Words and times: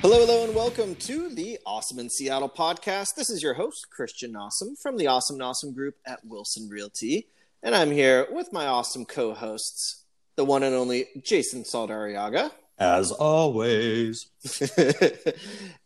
Hello, 0.00 0.20
hello, 0.20 0.44
and 0.44 0.54
welcome 0.54 0.94
to 0.94 1.28
the 1.34 1.58
Awesome 1.66 1.98
in 1.98 2.08
Seattle 2.08 2.48
podcast. 2.48 3.16
This 3.16 3.30
is 3.30 3.42
your 3.42 3.54
host, 3.54 3.88
Christian 3.90 4.36
Awesome 4.36 4.76
from 4.76 4.96
the 4.96 5.08
Awesome 5.08 5.42
Awesome 5.42 5.74
Group 5.74 5.96
at 6.06 6.24
Wilson 6.24 6.68
Realty. 6.68 7.26
And 7.64 7.74
I'm 7.74 7.90
here 7.90 8.28
with 8.30 8.52
my 8.52 8.68
awesome 8.68 9.04
co 9.04 9.34
hosts, 9.34 10.04
the 10.36 10.44
one 10.44 10.62
and 10.62 10.72
only 10.72 11.06
Jason 11.24 11.64
Saldariaga. 11.64 12.52
As 12.78 13.10
always. 13.10 14.26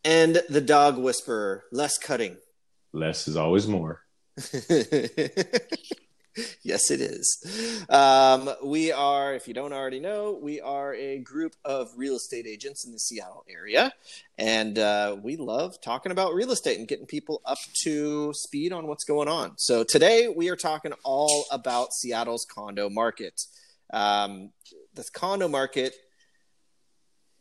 and 0.04 0.42
the 0.50 0.62
dog 0.62 0.98
whisperer, 0.98 1.64
Les 1.72 1.96
Cutting. 1.96 2.36
Less 2.92 3.26
is 3.26 3.38
always 3.38 3.66
more. 3.66 4.02
yes, 6.62 6.90
it 6.90 7.00
is. 7.00 7.86
Um, 7.88 8.50
we 8.64 8.92
are, 8.92 9.34
if 9.34 9.46
you 9.46 9.54
don't 9.54 9.72
already 9.72 10.00
know, 10.00 10.38
we 10.40 10.60
are 10.60 10.94
a 10.94 11.18
group 11.18 11.54
of 11.64 11.90
real 11.96 12.16
estate 12.16 12.46
agents 12.46 12.84
in 12.86 12.92
the 12.92 12.98
Seattle 12.98 13.44
area. 13.48 13.92
And 14.38 14.78
uh, 14.78 15.16
we 15.22 15.36
love 15.36 15.80
talking 15.82 16.12
about 16.12 16.34
real 16.34 16.50
estate 16.50 16.78
and 16.78 16.88
getting 16.88 17.06
people 17.06 17.42
up 17.44 17.58
to 17.84 18.32
speed 18.34 18.72
on 18.72 18.86
what's 18.86 19.04
going 19.04 19.28
on. 19.28 19.54
So 19.58 19.84
today 19.84 20.28
we 20.34 20.48
are 20.48 20.56
talking 20.56 20.92
all 21.04 21.44
about 21.50 21.92
Seattle's 21.92 22.46
condo 22.50 22.88
market. 22.88 23.40
Um, 23.92 24.50
this 24.94 25.10
condo 25.10 25.48
market 25.48 25.94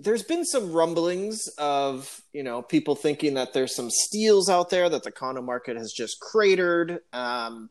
there's 0.03 0.23
been 0.23 0.43
some 0.45 0.71
rumblings 0.71 1.47
of 1.59 2.21
you 2.33 2.41
know 2.41 2.61
people 2.61 2.95
thinking 2.95 3.35
that 3.35 3.53
there's 3.53 3.75
some 3.75 3.89
steals 3.91 4.49
out 4.49 4.71
there 4.71 4.89
that 4.89 5.03
the 5.03 5.11
condo 5.11 5.41
market 5.41 5.77
has 5.77 5.93
just 5.95 6.19
cratered 6.19 6.99
um, 7.13 7.69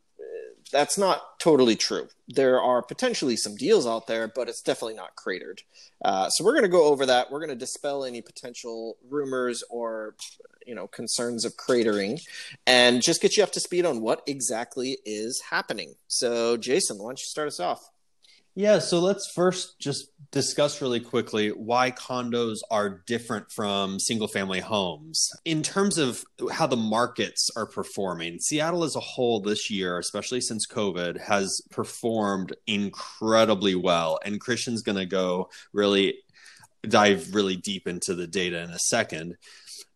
that's 0.70 0.96
not 0.96 1.38
totally 1.38 1.76
true. 1.76 2.08
There 2.28 2.60
are 2.60 2.82
potentially 2.82 3.36
some 3.36 3.56
deals 3.56 3.86
out 3.86 4.06
there 4.06 4.28
but 4.28 4.48
it's 4.48 4.62
definitely 4.62 4.94
not 4.94 5.16
cratered. 5.16 5.62
Uh, 6.04 6.30
so 6.30 6.44
we're 6.44 6.52
going 6.52 6.62
to 6.62 6.68
go 6.68 6.84
over 6.84 7.06
that. 7.06 7.30
We're 7.30 7.40
going 7.40 7.50
to 7.50 7.56
dispel 7.56 8.04
any 8.04 8.22
potential 8.22 8.96
rumors 9.08 9.62
or 9.68 10.14
you 10.66 10.74
know 10.74 10.86
concerns 10.86 11.44
of 11.44 11.56
cratering 11.56 12.20
and 12.66 13.02
just 13.02 13.22
get 13.22 13.36
you 13.36 13.42
up 13.42 13.52
to 13.52 13.60
speed 13.60 13.86
on 13.86 14.00
what 14.00 14.22
exactly 14.26 14.98
is 15.04 15.40
happening. 15.50 15.94
So 16.06 16.56
jason 16.56 16.98
why 16.98 17.10
don't 17.10 17.20
you 17.20 17.26
start 17.26 17.48
us 17.48 17.60
off 17.60 17.90
yeah, 18.60 18.78
so 18.78 19.00
let's 19.00 19.32
first 19.34 19.78
just 19.80 20.08
discuss 20.32 20.82
really 20.82 21.00
quickly 21.00 21.48
why 21.48 21.90
condos 21.90 22.58
are 22.70 23.02
different 23.06 23.50
from 23.50 23.98
single 23.98 24.28
family 24.28 24.60
homes. 24.60 25.30
In 25.46 25.62
terms 25.62 25.96
of 25.96 26.22
how 26.52 26.66
the 26.66 26.76
markets 26.76 27.48
are 27.56 27.64
performing, 27.64 28.38
Seattle 28.38 28.84
as 28.84 28.94
a 28.96 29.00
whole 29.00 29.40
this 29.40 29.70
year, 29.70 29.98
especially 29.98 30.42
since 30.42 30.66
COVID, 30.66 31.18
has 31.22 31.62
performed 31.70 32.54
incredibly 32.66 33.74
well. 33.74 34.18
And 34.26 34.38
Christian's 34.38 34.82
going 34.82 34.98
to 34.98 35.06
go 35.06 35.48
really 35.72 36.18
dive 36.82 37.34
really 37.34 37.56
deep 37.56 37.88
into 37.88 38.14
the 38.14 38.26
data 38.26 38.60
in 38.62 38.70
a 38.70 38.78
second. 38.78 39.36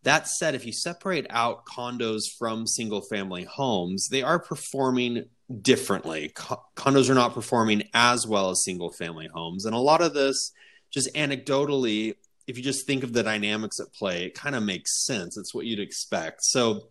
That 0.01 0.27
said, 0.27 0.55
if 0.55 0.65
you 0.65 0.73
separate 0.73 1.27
out 1.29 1.65
condos 1.65 2.23
from 2.37 2.65
single 2.65 3.01
family 3.01 3.43
homes, 3.43 4.07
they 4.09 4.23
are 4.23 4.39
performing 4.39 5.25
differently. 5.61 6.31
condos 6.35 7.09
are 7.09 7.15
not 7.15 7.33
performing 7.33 7.83
as 7.93 8.25
well 8.27 8.49
as 8.49 8.63
single 8.63 8.91
family 8.91 9.29
homes. 9.33 9.65
And 9.65 9.75
a 9.75 9.79
lot 9.79 10.01
of 10.01 10.13
this, 10.13 10.51
just 10.91 11.13
anecdotally, 11.13 12.15
if 12.47 12.57
you 12.57 12.63
just 12.63 12.85
think 12.85 13.03
of 13.03 13.13
the 13.13 13.23
dynamics 13.23 13.79
at 13.79 13.93
play, 13.93 14.25
it 14.25 14.35
kind 14.35 14.55
of 14.55 14.63
makes 14.63 15.05
sense. 15.05 15.37
It's 15.37 15.53
what 15.53 15.65
you'd 15.65 15.79
expect. 15.79 16.43
So, 16.43 16.89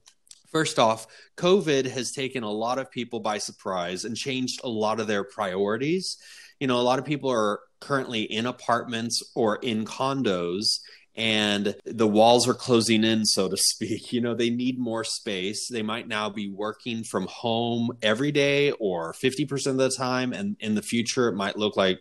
first 0.53 0.79
off, 0.79 1.07
COVID 1.37 1.87
has 1.87 2.13
taken 2.13 2.43
a 2.43 2.51
lot 2.51 2.79
of 2.79 2.91
people 2.91 3.21
by 3.21 3.39
surprise 3.39 4.05
and 4.05 4.17
changed 4.17 4.61
a 4.63 4.69
lot 4.69 5.01
of 5.01 5.07
their 5.07 5.25
priorities. 5.25 6.17
You 6.61 6.67
know, 6.67 6.79
a 6.79 6.83
lot 6.83 6.99
of 6.99 7.05
people 7.05 7.31
are 7.31 7.61
currently 7.81 8.23
in 8.23 8.47
apartments 8.47 9.23
or 9.35 9.57
in 9.57 9.85
condos 9.85 10.79
and 11.17 11.77
the 11.85 12.09
walls 12.09 12.49
are 12.49 12.55
closing 12.55 13.05
in 13.05 13.25
so 13.25 13.49
to 13.49 13.57
speak. 13.57 14.13
You 14.13 14.21
know 14.21 14.35
they 14.35 14.51
need 14.51 14.79
more 14.79 15.05
space. 15.05 15.69
They 15.69 15.83
might 15.83 16.07
now 16.07 16.31
be 16.31 16.49
working 16.49 17.05
from 17.05 17.27
home 17.27 17.91
every 18.03 18.31
day 18.33 18.71
or 18.73 19.13
50% 19.13 19.67
of 19.67 19.77
the 19.77 19.91
time 19.91 20.33
and 20.33 20.57
in 20.61 20.75
the 20.75 20.83
future 20.83 21.29
it 21.29 21.35
might 21.35 21.57
look 21.57 21.77
like 21.77 21.99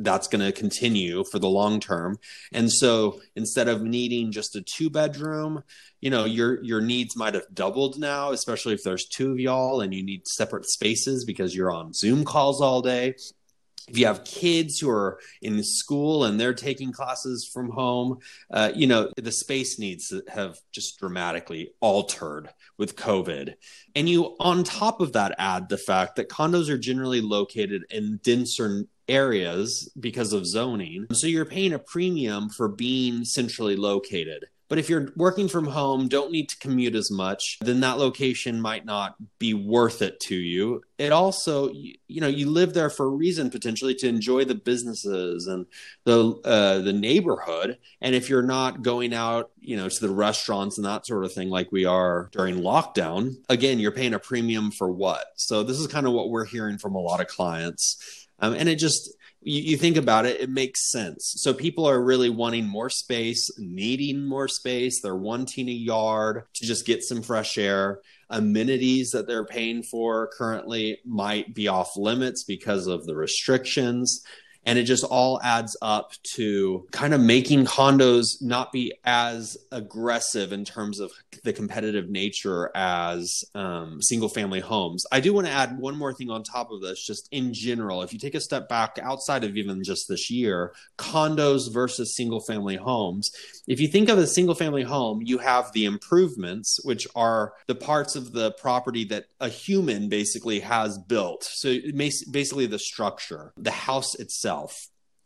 that's 0.00 0.26
going 0.26 0.44
to 0.44 0.50
continue 0.50 1.22
for 1.30 1.38
the 1.38 1.48
long 1.48 1.78
term. 1.78 2.18
And 2.52 2.72
so 2.72 3.20
instead 3.36 3.68
of 3.68 3.82
needing 3.82 4.32
just 4.32 4.56
a 4.56 4.62
two 4.62 4.90
bedroom 4.90 5.62
you 6.04 6.10
know 6.10 6.26
your 6.26 6.62
your 6.62 6.82
needs 6.82 7.16
might 7.16 7.32
have 7.32 7.46
doubled 7.54 7.98
now 7.98 8.30
especially 8.30 8.74
if 8.74 8.82
there's 8.84 9.06
two 9.06 9.32
of 9.32 9.40
y'all 9.40 9.80
and 9.80 9.94
you 9.94 10.04
need 10.04 10.28
separate 10.28 10.66
spaces 10.66 11.24
because 11.24 11.56
you're 11.56 11.72
on 11.72 11.94
zoom 11.94 12.24
calls 12.24 12.60
all 12.60 12.82
day 12.82 13.14
if 13.88 13.98
you 13.98 14.06
have 14.06 14.24
kids 14.24 14.78
who 14.78 14.88
are 14.88 15.18
in 15.42 15.62
school 15.62 16.24
and 16.24 16.40
they're 16.40 16.54
taking 16.54 16.92
classes 16.92 17.46
from 17.46 17.70
home, 17.70 18.18
uh, 18.50 18.70
you 18.74 18.86
know, 18.86 19.10
the 19.16 19.32
space 19.32 19.78
needs 19.78 20.12
have 20.28 20.58
just 20.72 20.98
dramatically 20.98 21.72
altered 21.80 22.48
with 22.78 22.96
COVID. 22.96 23.54
And 23.94 24.08
you, 24.08 24.36
on 24.40 24.64
top 24.64 25.00
of 25.00 25.12
that, 25.12 25.34
add 25.38 25.68
the 25.68 25.78
fact 25.78 26.16
that 26.16 26.28
condos 26.28 26.68
are 26.68 26.78
generally 26.78 27.20
located 27.20 27.84
in 27.90 28.20
denser 28.22 28.84
areas 29.06 29.92
because 30.00 30.32
of 30.32 30.46
zoning. 30.46 31.06
So 31.12 31.26
you're 31.26 31.44
paying 31.44 31.74
a 31.74 31.78
premium 31.78 32.48
for 32.48 32.68
being 32.68 33.24
centrally 33.24 33.76
located. 33.76 34.46
But 34.68 34.78
if 34.78 34.88
you're 34.88 35.12
working 35.16 35.48
from 35.48 35.66
home, 35.66 36.08
don't 36.08 36.32
need 36.32 36.48
to 36.48 36.58
commute 36.58 36.94
as 36.94 37.10
much, 37.10 37.58
then 37.60 37.80
that 37.80 37.98
location 37.98 38.60
might 38.60 38.84
not 38.84 39.14
be 39.38 39.52
worth 39.52 40.00
it 40.00 40.18
to 40.20 40.34
you. 40.34 40.82
It 40.98 41.12
also, 41.12 41.70
you 41.70 42.20
know, 42.20 42.28
you 42.28 42.48
live 42.48 42.72
there 42.72 42.88
for 42.88 43.06
a 43.06 43.10
reason 43.10 43.50
potentially 43.50 43.94
to 43.96 44.08
enjoy 44.08 44.44
the 44.44 44.54
businesses 44.54 45.46
and 45.46 45.66
the 46.04 46.34
uh, 46.44 46.78
the 46.78 46.92
neighborhood. 46.92 47.78
And 48.00 48.14
if 48.14 48.30
you're 48.30 48.42
not 48.42 48.82
going 48.82 49.12
out, 49.12 49.50
you 49.60 49.76
know, 49.76 49.88
to 49.88 50.00
the 50.00 50.14
restaurants 50.14 50.78
and 50.78 50.86
that 50.86 51.06
sort 51.06 51.24
of 51.24 51.32
thing 51.32 51.50
like 51.50 51.70
we 51.70 51.84
are 51.84 52.30
during 52.32 52.56
lockdown, 52.56 53.34
again, 53.48 53.78
you're 53.78 53.92
paying 53.92 54.14
a 54.14 54.18
premium 54.18 54.70
for 54.70 54.90
what? 54.90 55.26
So 55.36 55.62
this 55.62 55.78
is 55.78 55.86
kind 55.88 56.06
of 56.06 56.12
what 56.12 56.30
we're 56.30 56.46
hearing 56.46 56.78
from 56.78 56.94
a 56.94 57.00
lot 57.00 57.20
of 57.20 57.26
clients. 57.26 58.28
Um, 58.40 58.54
and 58.54 58.68
it 58.68 58.76
just 58.76 59.14
you, 59.44 59.60
you, 59.60 59.76
think 59.76 59.96
about 59.96 60.26
it, 60.26 60.40
it 60.40 60.48
makes 60.48 60.90
sense. 60.90 61.34
So 61.36 61.52
people 61.52 61.86
are 61.86 62.02
really 62.02 62.30
wanting 62.30 62.66
more 62.66 62.90
space, 62.90 63.50
needing 63.58 64.26
more 64.26 64.48
space. 64.48 65.00
They're 65.00 65.14
wanting 65.14 65.68
a 65.68 65.72
yard 65.72 66.44
to 66.54 66.66
just 66.66 66.86
get 66.86 67.04
some 67.04 67.22
fresh 67.22 67.58
air. 67.58 68.00
Amenities 68.30 69.10
that 69.10 69.26
they're 69.26 69.44
paying 69.44 69.82
for 69.82 70.30
currently 70.36 70.98
might 71.04 71.54
be 71.54 71.68
off 71.68 71.96
limits 71.96 72.44
because 72.44 72.86
of 72.86 73.04
the 73.04 73.14
restrictions. 73.14 74.24
And 74.66 74.78
it 74.78 74.84
just 74.84 75.04
all 75.04 75.40
adds 75.42 75.76
up 75.82 76.12
to 76.34 76.86
kind 76.90 77.14
of 77.14 77.20
making 77.20 77.66
condos 77.66 78.40
not 78.40 78.72
be 78.72 78.92
as 79.04 79.56
aggressive 79.70 80.52
in 80.52 80.64
terms 80.64 81.00
of 81.00 81.10
the 81.42 81.52
competitive 81.52 82.08
nature 82.08 82.70
as 82.74 83.44
um, 83.54 84.00
single 84.00 84.28
family 84.28 84.60
homes. 84.60 85.04
I 85.12 85.20
do 85.20 85.32
want 85.32 85.46
to 85.46 85.52
add 85.52 85.78
one 85.78 85.96
more 85.96 86.14
thing 86.14 86.30
on 86.30 86.42
top 86.42 86.70
of 86.70 86.80
this, 86.80 87.04
just 87.04 87.28
in 87.30 87.52
general. 87.52 88.02
If 88.02 88.12
you 88.12 88.18
take 88.18 88.34
a 88.34 88.40
step 88.40 88.68
back 88.68 88.98
outside 89.02 89.44
of 89.44 89.56
even 89.56 89.82
just 89.84 90.06
this 90.08 90.30
year, 90.30 90.72
condos 90.98 91.72
versus 91.72 92.16
single 92.16 92.40
family 92.40 92.76
homes, 92.76 93.30
if 93.66 93.80
you 93.80 93.88
think 93.88 94.08
of 94.08 94.18
a 94.18 94.26
single 94.26 94.54
family 94.54 94.82
home, 94.82 95.22
you 95.22 95.38
have 95.38 95.72
the 95.72 95.84
improvements, 95.84 96.78
which 96.84 97.06
are 97.14 97.52
the 97.66 97.74
parts 97.74 98.16
of 98.16 98.32
the 98.32 98.52
property 98.52 99.04
that 99.04 99.26
a 99.40 99.48
human 99.48 100.08
basically 100.08 100.60
has 100.60 100.98
built. 100.98 101.44
So 101.44 101.74
basically 101.94 102.66
the 102.66 102.78
structure, 102.78 103.52
the 103.56 103.70
house 103.70 104.14
itself. 104.16 104.53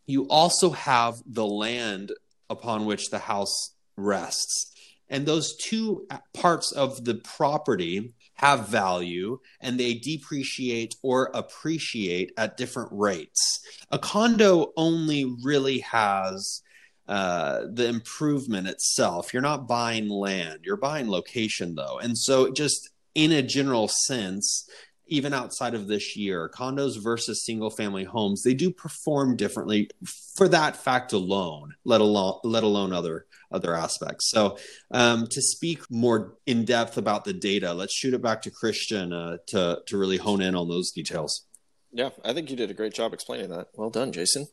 You 0.06 0.26
also 0.28 0.70
have 0.70 1.22
the 1.26 1.46
land 1.46 2.12
upon 2.48 2.86
which 2.86 3.10
the 3.10 3.18
house 3.18 3.74
rests. 3.96 4.72
And 5.10 5.26
those 5.26 5.56
two 5.56 6.06
parts 6.34 6.72
of 6.72 7.04
the 7.04 7.14
property 7.14 8.14
have 8.34 8.68
value 8.68 9.38
and 9.60 9.78
they 9.78 9.94
depreciate 9.94 10.94
or 11.02 11.30
appreciate 11.34 12.32
at 12.36 12.56
different 12.56 12.90
rates. 12.92 13.60
A 13.90 13.98
condo 13.98 14.72
only 14.76 15.24
really 15.42 15.80
has 15.80 16.62
uh, 17.08 17.62
the 17.72 17.88
improvement 17.88 18.68
itself. 18.68 19.32
You're 19.32 19.42
not 19.42 19.66
buying 19.66 20.08
land, 20.08 20.60
you're 20.64 20.76
buying 20.76 21.10
location 21.10 21.74
though. 21.74 21.98
And 21.98 22.16
so, 22.16 22.52
just 22.52 22.90
in 23.14 23.32
a 23.32 23.42
general 23.42 23.88
sense, 23.88 24.68
even 25.08 25.34
outside 25.34 25.74
of 25.74 25.88
this 25.88 26.16
year, 26.16 26.50
condos 26.54 27.02
versus 27.02 27.44
single 27.44 27.70
family 27.70 28.04
homes, 28.04 28.42
they 28.42 28.54
do 28.54 28.70
perform 28.70 29.36
differently 29.36 29.90
for 30.36 30.48
that 30.48 30.76
fact 30.76 31.12
alone, 31.12 31.74
let 31.84 32.00
alone 32.00 32.38
let 32.44 32.62
alone 32.62 32.92
other 32.92 33.26
other 33.50 33.74
aspects. 33.74 34.30
So, 34.30 34.58
um, 34.90 35.26
to 35.28 35.42
speak 35.42 35.90
more 35.90 36.34
in 36.46 36.64
depth 36.64 36.96
about 36.96 37.24
the 37.24 37.32
data, 37.32 37.72
let's 37.72 37.94
shoot 37.94 38.14
it 38.14 38.22
back 38.22 38.42
to 38.42 38.50
Christian 38.50 39.12
uh, 39.12 39.38
to 39.48 39.80
to 39.86 39.98
really 39.98 40.18
hone 40.18 40.42
in 40.42 40.54
on 40.54 40.68
those 40.68 40.90
details. 40.90 41.44
Yeah, 41.90 42.10
I 42.22 42.34
think 42.34 42.50
you 42.50 42.56
did 42.56 42.70
a 42.70 42.74
great 42.74 42.92
job 42.92 43.14
explaining 43.14 43.48
that. 43.48 43.68
Well 43.74 43.90
done, 43.90 44.12
Jason. 44.12 44.46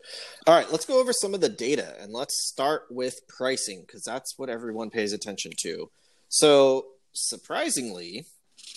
All 0.48 0.56
right, 0.56 0.72
let's 0.72 0.86
go 0.86 1.00
over 1.00 1.12
some 1.12 1.34
of 1.34 1.42
the 1.42 1.50
data 1.50 1.94
and 2.00 2.13
let's 2.13 2.48
start 2.48 2.84
with 2.90 3.28
pricing 3.28 3.81
because 3.86 4.04
that's 4.04 4.36
what 4.38 4.50
everyone 4.50 4.90
pays 4.90 5.12
attention 5.12 5.52
to. 5.60 5.92
So, 6.30 6.86
surprisingly, 7.13 8.25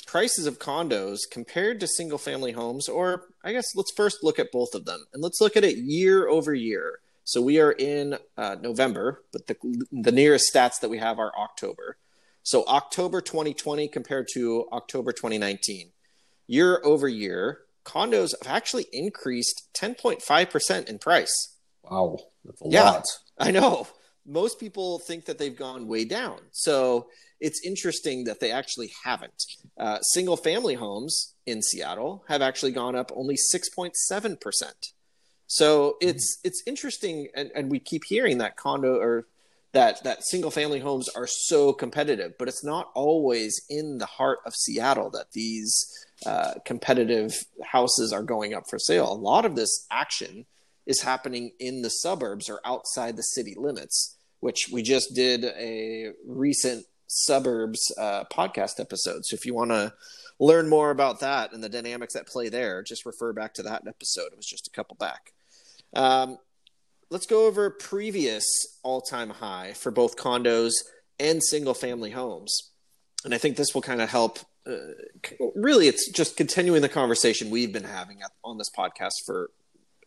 prices 0.09 0.47
of 0.47 0.59
condos 0.59 1.19
compared 1.31 1.79
to 1.79 1.87
single 1.87 2.17
family 2.19 2.53
homes, 2.53 2.89
or 2.89 3.27
I 3.45 3.53
guess 3.53 3.77
let's 3.77 3.93
first 3.95 4.25
look 4.25 4.39
at 4.39 4.51
both 4.51 4.75
of 4.75 4.87
them 4.87 5.05
and 5.13 5.23
let's 5.23 5.39
look 5.41 5.55
at 5.57 5.65
it 5.65 5.77
year 5.77 6.27
over 6.29 6.55
year. 6.55 7.01
So 7.25 7.43
we 7.43 7.61
are 7.61 7.73
in 7.73 8.17
uh, 8.39 8.57
November, 8.61 9.23
but 9.33 9.47
the, 9.49 9.57
the 9.93 10.11
nearest 10.11 10.53
stats 10.53 10.81
that 10.81 10.89
we 10.89 10.97
have 10.97 11.19
are 11.19 11.31
October. 11.39 11.99
So 12.43 12.65
October 12.67 13.21
2020 13.21 13.87
compared 13.89 14.29
to 14.33 14.67
October 14.73 15.13
2019, 15.13 15.91
year 16.47 16.81
over 16.83 17.07
year, 17.07 17.61
condos 17.85 18.31
have 18.43 18.51
actually 18.51 18.87
increased 18.91 19.69
10.5% 19.79 20.89
in 20.89 20.99
price. 20.99 21.55
Wow, 21.83 22.17
that's 22.47 22.63
a 22.63 22.69
Yeah. 22.71 22.91
lot. 22.93 23.05
I 23.39 23.51
know. 23.51 23.87
Most 24.25 24.59
people 24.59 24.99
think 25.01 25.27
that 25.27 25.37
they've 25.37 25.55
gone 25.57 25.87
way 25.87 26.07
down. 26.07 26.39
So 26.53 27.09
it's 27.41 27.65
interesting 27.65 28.25
that 28.25 28.41
they 28.41 28.51
actually 28.51 28.93
haven't. 29.05 29.45
Uh, 29.79 30.01
single 30.01 30.37
family 30.37 30.75
homes 30.75 31.35
in 31.47 31.63
Seattle 31.63 32.25
have 32.29 32.43
actually 32.43 32.73
gone 32.73 32.97
up 32.97 33.13
only 33.15 33.37
6.7%. 33.37 34.93
So 35.47 35.97
it's 36.01 36.39
it's 36.45 36.63
interesting 36.67 37.29
and, 37.35 37.51
and 37.55 37.71
we 37.71 37.79
keep 37.79 38.05
hearing 38.05 38.39
that 38.39 38.57
condo 38.57 38.97
or 38.97 39.27
that 39.73 40.05
that 40.05 40.25
single 40.25 40.51
family 40.51 40.79
homes 40.79 41.09
are 41.11 41.27
so 41.27 41.73
competitive, 41.73 42.33
but 42.39 42.49
it's 42.49 42.65
not 42.65 42.91
always 42.95 43.61
in 43.69 43.99
the 43.99 44.07
heart 44.07 44.41
of 44.45 44.55
Seattle 44.55 45.11
that 45.11 45.33
these 45.33 46.07
uh, 46.27 46.55
competitive 46.65 47.45
houses 47.63 48.13
are 48.13 48.23
going 48.23 48.55
up 48.55 48.65
for 48.69 48.79
sale. 48.79 49.11
A 49.11 49.15
lot 49.15 49.45
of 49.45 49.57
this 49.57 49.87
action 49.91 50.45
is 50.87 51.03
happening 51.03 51.53
in 51.59 51.83
the 51.83 51.91
suburbs 51.91 52.49
or 52.49 52.61
outside 52.65 53.17
the 53.17 53.23
city 53.23 53.55
limits, 53.57 54.17
which 54.41 54.69
we 54.73 54.83
just 54.83 55.15
did 55.15 55.45
a 55.45 56.13
recent 56.27 56.85
suburbs 57.09 57.93
uh, 57.99 58.25
podcast 58.25 58.79
episode. 58.79 59.25
So 59.25 59.35
if 59.35 59.45
you 59.45 59.55
want 59.55 59.71
to 59.71 59.93
learn 60.39 60.69
more 60.69 60.91
about 60.91 61.21
that 61.21 61.53
and 61.53 61.65
the 61.65 61.69
dynamics 61.69 62.15
that 62.15 62.29
play 62.29 62.49
there, 62.49 62.83
just 62.83 63.05
refer 63.05 63.33
back 63.33 63.55
to 63.55 63.63
that 63.65 63.83
episode. 63.89 64.29
It 64.33 64.37
was 64.37 64.47
just 64.47 64.69
a 64.69 64.71
couple 64.71 64.95
back. 64.95 65.33
Um, 65.95 66.39
let's 67.11 67.27
go 67.27 67.47
over 67.47 67.71
previous 67.71 68.45
all-time 68.83 69.31
high 69.31 69.73
for 69.73 69.91
both 69.91 70.17
condos 70.17 70.75
and 71.19 71.43
single-family 71.43 72.11
homes, 72.11 72.71
and 73.25 73.35
I 73.35 73.39
think 73.39 73.57
this 73.57 73.75
will 73.75 73.83
kind 73.83 74.01
of 74.01 74.11
help. 74.11 74.39
Uh, 74.67 74.77
really, 75.57 75.89
it's 75.89 76.13
just 76.13 76.37
continuing 76.37 76.83
the 76.83 76.89
conversation 76.89 77.51
we've 77.51 77.73
been 77.73 77.85
having 77.85 78.21
on 78.45 78.59
this 78.59 78.71
podcast 78.71 79.25
for 79.25 79.51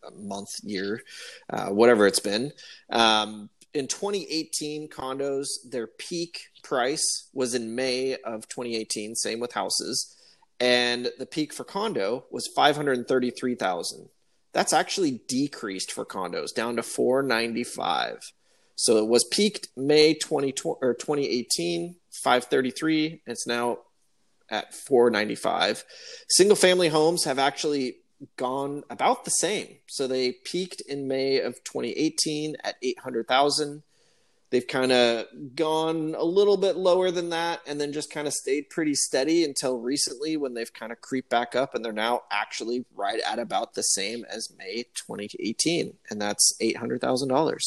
a 0.06 0.10
month, 0.12 0.48
year, 0.62 1.02
uh, 1.50 1.68
whatever 1.68 2.06
it's 2.06 2.20
been. 2.20 2.52
Um, 2.90 3.50
in 3.74 3.88
2018, 3.88 4.88
condos 4.88 5.46
their 5.68 5.86
peak 5.86 6.40
price 6.62 7.28
was 7.32 7.54
in 7.54 7.74
May 7.74 8.16
of 8.24 8.48
2018. 8.48 9.14
Same 9.14 9.40
with 9.40 9.52
houses, 9.52 10.14
and 10.62 11.10
the 11.18 11.26
peak 11.26 11.52
for 11.52 11.64
condo 11.64 12.24
was 12.30 12.46
533,000 12.46 14.08
that's 14.52 14.72
actually 14.72 15.22
decreased 15.26 15.90
for 15.90 16.06
condos 16.06 16.54
down 16.54 16.76
to 16.76 16.82
495 16.82 18.32
so 18.76 18.96
it 18.98 19.08
was 19.08 19.24
peaked 19.24 19.68
may 19.76 20.14
2020 20.14 20.78
or 20.80 20.94
2018 20.94 21.96
533 22.22 23.22
it's 23.26 23.46
now 23.46 23.78
at 24.48 24.72
495 24.72 25.84
single 26.28 26.56
family 26.56 26.88
homes 26.88 27.24
have 27.24 27.40
actually 27.40 27.96
gone 28.36 28.84
about 28.90 29.24
the 29.24 29.30
same 29.30 29.76
so 29.86 30.06
they 30.06 30.32
peaked 30.32 30.80
in 30.82 31.08
may 31.08 31.38
of 31.40 31.54
2018 31.64 32.56
at 32.62 32.76
800000 32.82 33.82
they've 34.52 34.68
kind 34.68 34.92
of 34.92 35.26
gone 35.56 36.14
a 36.16 36.24
little 36.24 36.58
bit 36.58 36.76
lower 36.76 37.10
than 37.10 37.30
that 37.30 37.60
and 37.66 37.80
then 37.80 37.92
just 37.92 38.12
kind 38.12 38.26
of 38.26 38.34
stayed 38.34 38.68
pretty 38.68 38.94
steady 38.94 39.44
until 39.44 39.78
recently 39.78 40.36
when 40.36 40.52
they've 40.52 40.72
kind 40.72 40.92
of 40.92 41.00
creeped 41.00 41.30
back 41.30 41.56
up 41.56 41.74
and 41.74 41.82
they're 41.82 41.90
now 41.90 42.20
actually 42.30 42.84
right 42.94 43.20
at 43.26 43.38
about 43.38 43.74
the 43.74 43.82
same 43.82 44.24
as 44.28 44.52
May 44.56 44.84
2018 44.94 45.94
and 46.10 46.20
that's 46.20 46.54
$800,000. 46.60 47.58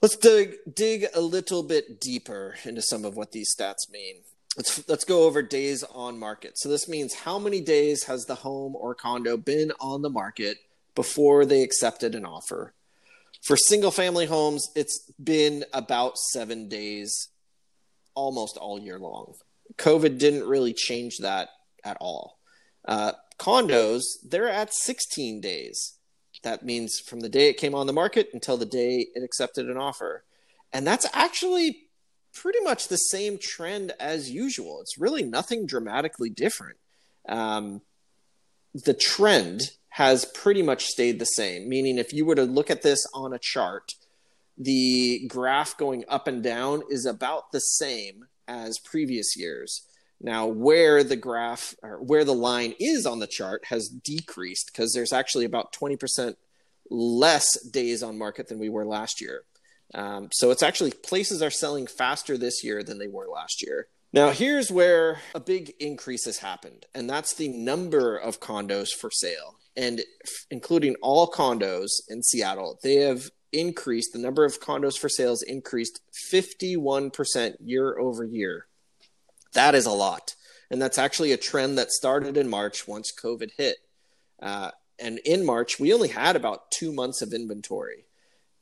Let's 0.00 0.16
dig 0.16 0.58
dig 0.72 1.06
a 1.12 1.20
little 1.20 1.64
bit 1.64 2.00
deeper 2.00 2.54
into 2.64 2.80
some 2.80 3.04
of 3.04 3.16
what 3.16 3.32
these 3.32 3.52
stats 3.52 3.90
mean. 3.90 4.22
Let's 4.58 4.88
let's 4.88 5.04
go 5.04 5.22
over 5.22 5.40
days 5.40 5.84
on 5.84 6.18
market. 6.18 6.58
So 6.58 6.68
this 6.68 6.88
means 6.88 7.14
how 7.14 7.38
many 7.38 7.60
days 7.60 8.02
has 8.04 8.24
the 8.24 8.34
home 8.34 8.74
or 8.74 8.92
condo 8.92 9.36
been 9.36 9.70
on 9.78 10.02
the 10.02 10.10
market 10.10 10.58
before 10.96 11.44
they 11.44 11.62
accepted 11.62 12.16
an 12.16 12.26
offer? 12.26 12.74
For 13.44 13.56
single 13.56 13.92
family 13.92 14.26
homes, 14.26 14.68
it's 14.74 15.12
been 15.22 15.64
about 15.72 16.18
seven 16.18 16.68
days 16.68 17.28
almost 18.16 18.56
all 18.56 18.80
year 18.80 18.98
long. 18.98 19.34
COVID 19.76 20.18
didn't 20.18 20.48
really 20.48 20.72
change 20.72 21.18
that 21.18 21.50
at 21.84 21.96
all. 22.00 22.40
Uh, 22.84 23.12
condos, 23.38 24.02
they're 24.28 24.48
at 24.48 24.74
16 24.74 25.40
days. 25.40 25.98
That 26.42 26.64
means 26.64 26.98
from 26.98 27.20
the 27.20 27.28
day 27.28 27.48
it 27.48 27.58
came 27.58 27.76
on 27.76 27.86
the 27.86 27.92
market 27.92 28.30
until 28.32 28.56
the 28.56 28.66
day 28.66 29.06
it 29.14 29.22
accepted 29.22 29.68
an 29.68 29.76
offer. 29.76 30.24
And 30.72 30.84
that's 30.84 31.06
actually 31.12 31.87
pretty 32.40 32.60
much 32.60 32.88
the 32.88 32.96
same 32.96 33.38
trend 33.38 33.92
as 33.98 34.30
usual. 34.30 34.80
It's 34.80 34.98
really 34.98 35.22
nothing 35.22 35.66
dramatically 35.66 36.30
different. 36.30 36.76
Um, 37.28 37.82
the 38.74 38.94
trend 38.94 39.70
has 39.90 40.24
pretty 40.24 40.62
much 40.62 40.86
stayed 40.86 41.18
the 41.18 41.24
same. 41.24 41.68
Meaning, 41.68 41.98
if 41.98 42.12
you 42.12 42.24
were 42.24 42.34
to 42.34 42.44
look 42.44 42.70
at 42.70 42.82
this 42.82 43.04
on 43.14 43.32
a 43.32 43.38
chart, 43.38 43.94
the 44.56 45.26
graph 45.28 45.76
going 45.76 46.04
up 46.08 46.26
and 46.26 46.42
down 46.42 46.82
is 46.88 47.06
about 47.06 47.52
the 47.52 47.60
same 47.60 48.26
as 48.46 48.78
previous 48.78 49.36
years. 49.36 49.86
Now, 50.20 50.46
where 50.46 51.04
the 51.04 51.16
graph 51.16 51.74
or 51.82 52.02
where 52.02 52.24
the 52.24 52.34
line 52.34 52.74
is 52.80 53.06
on 53.06 53.20
the 53.20 53.26
chart 53.26 53.66
has 53.66 53.88
decreased 53.88 54.70
because 54.72 54.92
there's 54.92 55.12
actually 55.12 55.44
about 55.44 55.72
20% 55.72 56.34
less 56.90 57.60
days 57.68 58.02
on 58.02 58.18
market 58.18 58.48
than 58.48 58.58
we 58.58 58.68
were 58.68 58.84
last 58.84 59.20
year. 59.20 59.44
Um, 59.94 60.28
so 60.32 60.50
it's 60.50 60.62
actually 60.62 60.90
places 60.90 61.42
are 61.42 61.50
selling 61.50 61.86
faster 61.86 62.36
this 62.36 62.62
year 62.62 62.82
than 62.82 62.98
they 62.98 63.08
were 63.08 63.26
last 63.26 63.62
year. 63.62 63.88
Now, 64.12 64.30
here's 64.30 64.70
where 64.70 65.20
a 65.34 65.40
big 65.40 65.74
increase 65.80 66.24
has 66.24 66.38
happened, 66.38 66.86
and 66.94 67.08
that's 67.10 67.34
the 67.34 67.48
number 67.48 68.16
of 68.16 68.40
condos 68.40 68.88
for 68.88 69.10
sale. 69.10 69.56
And 69.76 70.00
f- 70.00 70.46
including 70.50 70.96
all 71.02 71.30
condos 71.30 71.90
in 72.08 72.22
Seattle, 72.22 72.78
they 72.82 72.96
have 72.96 73.30
increased 73.52 74.12
the 74.12 74.18
number 74.18 74.44
of 74.44 74.60
condos 74.60 74.98
for 74.98 75.08
sales 75.08 75.42
increased 75.42 76.00
51% 76.32 77.56
year 77.60 77.98
over 77.98 78.24
year. 78.24 78.66
That 79.52 79.74
is 79.74 79.86
a 79.86 79.92
lot. 79.92 80.34
And 80.70 80.80
that's 80.82 80.98
actually 80.98 81.32
a 81.32 81.38
trend 81.38 81.78
that 81.78 81.90
started 81.90 82.36
in 82.36 82.48
March 82.48 82.86
once 82.86 83.12
COVID 83.12 83.52
hit. 83.56 83.76
Uh, 84.40 84.70
and 84.98 85.18
in 85.24 85.46
March, 85.46 85.78
we 85.78 85.92
only 85.92 86.08
had 86.08 86.36
about 86.36 86.70
two 86.70 86.92
months 86.92 87.22
of 87.22 87.32
inventory. 87.32 88.04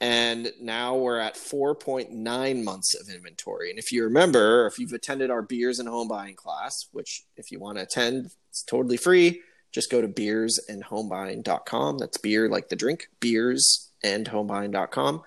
And 0.00 0.52
now 0.60 0.96
we're 0.96 1.18
at 1.18 1.36
4.9 1.36 2.64
months 2.64 2.94
of 2.94 3.08
inventory. 3.08 3.70
And 3.70 3.78
if 3.78 3.92
you 3.92 4.04
remember, 4.04 4.66
if 4.66 4.78
you've 4.78 4.92
attended 4.92 5.30
our 5.30 5.42
beers 5.42 5.78
and 5.78 5.88
home 5.88 6.08
buying 6.08 6.34
class, 6.34 6.86
which 6.92 7.24
if 7.36 7.50
you 7.50 7.58
want 7.58 7.78
to 7.78 7.84
attend, 7.84 8.30
it's 8.50 8.62
totally 8.62 8.98
free, 8.98 9.40
just 9.72 9.90
go 9.90 10.00
to 10.00 10.08
beersandhomebuying.com. 10.08 11.98
That's 11.98 12.18
beer 12.18 12.48
like 12.48 12.68
the 12.68 12.76
drink, 12.76 13.08
beers 13.20 13.90
and 14.02 14.26
homebuying.com. 14.26 15.22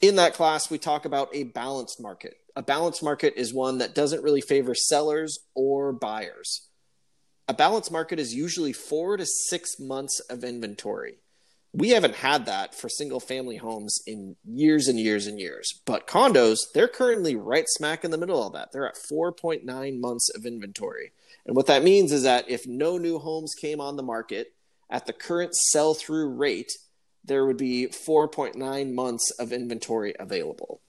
In 0.00 0.16
that 0.16 0.34
class, 0.34 0.70
we 0.70 0.78
talk 0.78 1.04
about 1.04 1.28
a 1.34 1.44
balanced 1.44 2.00
market. 2.00 2.34
A 2.56 2.62
balanced 2.62 3.02
market 3.02 3.34
is 3.36 3.54
one 3.54 3.78
that 3.78 3.94
doesn't 3.94 4.22
really 4.22 4.40
favor 4.40 4.74
sellers 4.74 5.38
or 5.54 5.92
buyers. 5.92 6.68
A 7.48 7.54
balanced 7.54 7.90
market 7.90 8.18
is 8.18 8.34
usually 8.34 8.72
four 8.72 9.16
to 9.16 9.26
six 9.26 9.78
months 9.78 10.20
of 10.28 10.44
inventory. 10.44 11.14
We 11.72 11.90
haven't 11.90 12.16
had 12.16 12.46
that 12.46 12.74
for 12.74 12.88
single 12.88 13.20
family 13.20 13.56
homes 13.56 14.00
in 14.06 14.36
years 14.44 14.88
and 14.88 14.98
years 14.98 15.26
and 15.26 15.38
years. 15.38 15.80
But 15.84 16.08
condos, 16.08 16.58
they're 16.74 16.88
currently 16.88 17.36
right 17.36 17.66
smack 17.68 18.04
in 18.04 18.10
the 18.10 18.18
middle 18.18 18.44
of 18.44 18.52
that. 18.54 18.72
They're 18.72 18.88
at 18.88 18.96
4.9 18.96 20.00
months 20.00 20.30
of 20.30 20.44
inventory. 20.44 21.12
And 21.46 21.54
what 21.54 21.66
that 21.66 21.84
means 21.84 22.10
is 22.10 22.24
that 22.24 22.50
if 22.50 22.66
no 22.66 22.98
new 22.98 23.18
homes 23.18 23.54
came 23.54 23.80
on 23.80 23.96
the 23.96 24.02
market 24.02 24.52
at 24.90 25.06
the 25.06 25.12
current 25.12 25.54
sell 25.54 25.94
through 25.94 26.30
rate, 26.30 26.72
there 27.24 27.46
would 27.46 27.56
be 27.56 27.86
4.9 27.86 28.92
months 28.92 29.30
of 29.38 29.52
inventory 29.52 30.14
available. 30.18 30.80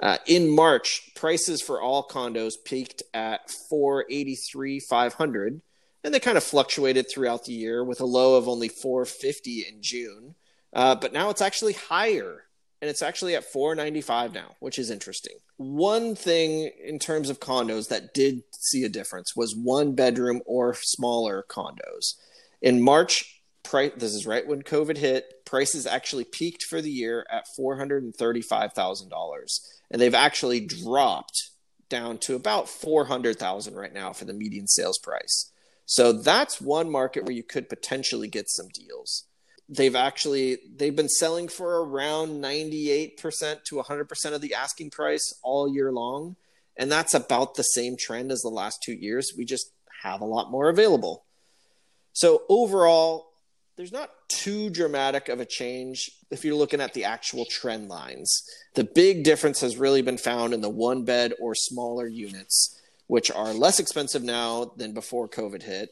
Uh, 0.00 0.16
in 0.26 0.48
March, 0.48 1.10
prices 1.14 1.60
for 1.60 1.80
all 1.80 2.06
condos 2.06 2.54
peaked 2.64 3.02
at 3.12 3.50
483 3.50 4.80
500 4.80 5.60
and 6.04 6.14
they 6.14 6.20
kind 6.20 6.36
of 6.36 6.44
fluctuated 6.44 7.10
throughout 7.10 7.44
the 7.44 7.52
year 7.52 7.82
with 7.84 8.00
a 8.00 8.06
low 8.06 8.36
of 8.36 8.46
only 8.48 8.68
450 8.68 9.66
in 9.68 9.82
June. 9.82 10.36
Uh, 10.72 10.94
but 10.94 11.12
now 11.12 11.30
it's 11.30 11.42
actually 11.42 11.72
higher 11.72 12.44
and 12.80 12.88
it's 12.88 13.02
actually 13.02 13.34
at 13.34 13.42
495 13.44 14.32
now, 14.32 14.54
which 14.60 14.78
is 14.78 14.88
interesting. 14.90 15.34
One 15.56 16.14
thing 16.14 16.70
in 16.84 17.00
terms 17.00 17.30
of 17.30 17.40
condos 17.40 17.88
that 17.88 18.14
did 18.14 18.44
see 18.52 18.84
a 18.84 18.88
difference 18.88 19.34
was 19.34 19.56
one 19.56 19.94
bedroom 19.94 20.40
or 20.46 20.74
smaller 20.74 21.44
condos. 21.48 22.14
In 22.62 22.80
March, 22.80 23.42
price 23.64 23.90
this 23.96 24.14
is 24.14 24.24
right 24.26 24.46
when 24.46 24.62
COVID 24.62 24.96
hit, 24.96 25.44
prices 25.44 25.84
actually 25.86 26.24
peaked 26.24 26.62
for 26.62 26.80
the 26.80 26.90
year 26.90 27.26
at 27.30 27.46
$435,000 27.58 29.60
and 29.90 30.00
they've 30.00 30.14
actually 30.14 30.60
dropped 30.60 31.50
down 31.88 32.18
to 32.18 32.36
about 32.36 32.68
400,000 32.68 33.74
right 33.74 33.92
now 33.92 34.12
for 34.12 34.26
the 34.26 34.34
median 34.34 34.68
sales 34.68 34.98
price. 34.98 35.50
So 35.90 36.12
that's 36.12 36.60
one 36.60 36.90
market 36.90 37.24
where 37.24 37.32
you 37.32 37.42
could 37.42 37.70
potentially 37.70 38.28
get 38.28 38.50
some 38.50 38.68
deals. 38.68 39.24
they've 39.68 39.94
actually 39.94 40.58
they've 40.76 40.96
been 40.96 41.08
selling 41.08 41.48
for 41.48 41.84
around 41.84 42.42
98% 42.42 43.64
to 43.64 43.76
100% 43.76 44.32
of 44.32 44.40
the 44.40 44.54
asking 44.54 44.90
price 44.90 45.34
all 45.42 45.72
year 45.72 45.92
long. 45.92 46.36
And 46.76 46.90
that's 46.90 47.14
about 47.14 47.56
the 47.56 47.64
same 47.64 47.96
trend 47.96 48.30
as 48.30 48.40
the 48.40 48.48
last 48.48 48.82
2 48.82 48.92
years. 48.92 49.32
We 49.36 49.44
just 49.44 49.72
have 50.02 50.20
a 50.20 50.26
lot 50.26 50.50
more 50.50 50.68
available. 50.68 51.24
So 52.12 52.42
overall 52.48 53.26
there's 53.76 53.92
not 53.92 54.10
too 54.28 54.70
dramatic 54.70 55.28
of 55.28 55.38
a 55.38 55.44
change 55.44 56.10
if 56.30 56.44
you're 56.44 56.56
looking 56.56 56.80
at 56.80 56.94
the 56.94 57.04
actual 57.04 57.44
trend 57.44 57.88
lines. 57.88 58.42
The 58.74 58.84
big 58.84 59.22
difference 59.22 59.60
has 59.60 59.76
really 59.76 60.02
been 60.02 60.18
found 60.18 60.52
in 60.54 60.62
the 60.62 60.68
one 60.68 61.04
bed 61.04 61.34
or 61.40 61.54
smaller 61.54 62.08
units 62.08 62.80
which 63.08 63.30
are 63.30 63.52
less 63.52 63.80
expensive 63.80 64.22
now 64.22 64.72
than 64.76 64.94
before 64.94 65.28
covid 65.28 65.62
hit 65.62 65.90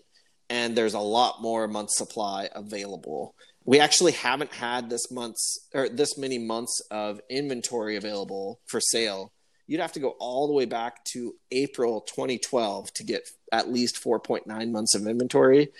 and 0.48 0.76
there's 0.76 0.94
a 0.94 1.00
lot 1.00 1.42
more 1.42 1.66
month 1.66 1.90
supply 1.90 2.48
available 2.54 3.34
we 3.66 3.80
actually 3.80 4.12
haven't 4.12 4.52
had 4.52 4.88
this 4.88 5.10
month's 5.10 5.58
or 5.74 5.88
this 5.88 6.16
many 6.16 6.38
months 6.38 6.80
of 6.90 7.20
inventory 7.28 7.96
available 7.96 8.60
for 8.64 8.80
sale. 8.80 9.32
You'd 9.66 9.80
have 9.80 9.92
to 9.92 10.00
go 10.00 10.14
all 10.20 10.46
the 10.46 10.52
way 10.52 10.64
back 10.64 11.04
to 11.06 11.34
April 11.50 12.02
2012 12.02 12.92
to 12.94 13.04
get 13.04 13.28
at 13.50 13.70
least 13.70 14.02
4.9 14.02 14.70
months 14.70 14.94
of 14.94 15.08
inventory. 15.08 15.72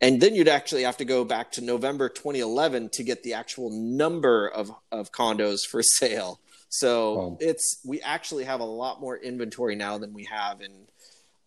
And 0.00 0.20
then 0.20 0.34
you'd 0.34 0.48
actually 0.48 0.84
have 0.84 0.96
to 0.96 1.04
go 1.04 1.24
back 1.24 1.52
to 1.52 1.60
November 1.60 2.08
2011 2.08 2.88
to 2.94 3.02
get 3.04 3.22
the 3.22 3.34
actual 3.34 3.70
number 3.70 4.48
of, 4.48 4.72
of 4.90 5.12
condos 5.12 5.66
for 5.70 5.82
sale. 5.82 6.40
So 6.74 7.20
oh. 7.20 7.38
it's 7.40 7.78
we 7.84 8.00
actually 8.00 8.42
have 8.44 8.58
a 8.58 8.64
lot 8.64 9.00
more 9.00 9.16
inventory 9.16 9.76
now 9.76 9.96
than 9.96 10.12
we 10.12 10.24
have 10.24 10.60
in 10.60 10.72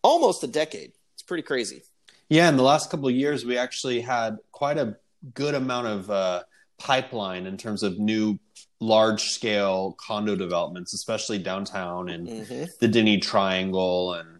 almost 0.01 0.41
a 0.45 0.47
decade. 0.47 0.93
It's 1.15 1.21
pretty 1.21 1.43
crazy. 1.43 1.83
Yeah, 2.29 2.47
in 2.47 2.55
the 2.55 2.63
last 2.63 2.89
couple 2.89 3.09
of 3.09 3.13
years, 3.13 3.45
we 3.45 3.57
actually 3.57 3.99
had 3.99 4.37
quite 4.53 4.77
a 4.77 4.95
good 5.33 5.53
amount 5.53 5.87
of 5.87 6.09
uh, 6.09 6.43
pipeline 6.77 7.45
in 7.45 7.57
terms 7.57 7.83
of 7.83 7.99
new 7.99 8.39
large 8.79 9.23
scale 9.23 9.97
condo 9.99 10.33
developments, 10.37 10.93
especially 10.93 11.39
downtown 11.39 12.07
and 12.07 12.27
mm-hmm. 12.27 12.63
the 12.79 12.87
Denny 12.87 13.19
Triangle 13.19 14.13
and 14.13 14.39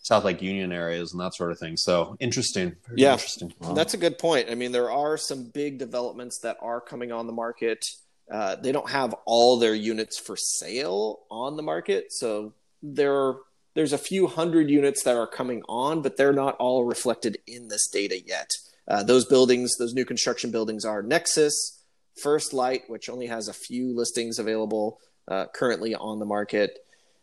South 0.00 0.24
Lake 0.24 0.40
Union 0.40 0.72
areas 0.72 1.12
and 1.12 1.20
that 1.20 1.34
sort 1.34 1.52
of 1.52 1.58
thing. 1.58 1.76
So 1.76 2.16
interesting. 2.20 2.74
Very 2.86 3.02
yeah, 3.02 3.12
interesting. 3.12 3.52
Wow. 3.60 3.74
That's 3.74 3.92
a 3.92 3.98
good 3.98 4.16
point. 4.16 4.48
I 4.50 4.54
mean, 4.54 4.72
there 4.72 4.90
are 4.90 5.18
some 5.18 5.44
big 5.44 5.76
developments 5.76 6.38
that 6.38 6.56
are 6.62 6.80
coming 6.80 7.12
on 7.12 7.26
the 7.26 7.34
market. 7.34 7.84
Uh, 8.30 8.56
they 8.56 8.72
don't 8.72 8.90
have 8.90 9.14
all 9.26 9.58
their 9.58 9.74
units 9.74 10.18
for 10.18 10.36
sale 10.36 11.20
on 11.30 11.56
the 11.56 11.62
market, 11.62 12.12
so 12.12 12.54
there 12.82 13.34
there's 13.74 13.92
a 13.92 13.98
few 13.98 14.26
hundred 14.26 14.68
units 14.70 15.02
that 15.04 15.16
are 15.16 15.26
coming 15.26 15.62
on, 15.68 16.02
but 16.02 16.16
they're 16.16 16.32
not 16.32 16.56
all 16.56 16.84
reflected 16.84 17.38
in 17.46 17.68
this 17.68 17.88
data 17.88 18.20
yet. 18.20 18.50
Uh, 18.86 19.02
those 19.02 19.24
buildings, 19.24 19.76
those 19.78 19.94
new 19.94 20.04
construction 20.04 20.50
buildings 20.50 20.84
are 20.84 21.02
Nexus, 21.02 21.82
First 22.20 22.52
Light, 22.52 22.82
which 22.88 23.08
only 23.08 23.26
has 23.26 23.48
a 23.48 23.54
few 23.54 23.96
listings 23.96 24.38
available 24.38 24.98
uh, 25.28 25.46
currently 25.54 25.94
on 25.94 26.18
the 26.18 26.26
market. 26.26 26.78